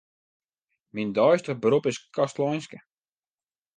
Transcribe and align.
Myn 0.93 1.09
deistich 1.17 1.59
berop 1.63 1.85
is 1.91 1.97
kastleinske. 2.15 2.79